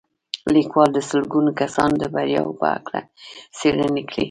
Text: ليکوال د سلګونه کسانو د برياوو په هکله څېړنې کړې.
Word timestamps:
ليکوال 0.55 0.89
د 0.93 0.99
سلګونه 1.09 1.51
کسانو 1.61 1.95
د 1.99 2.05
برياوو 2.13 2.57
په 2.59 2.65
هکله 2.73 3.01
څېړنې 3.57 4.03
کړې. 4.09 4.19